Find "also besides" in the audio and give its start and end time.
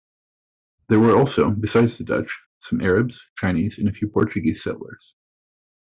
1.15-1.99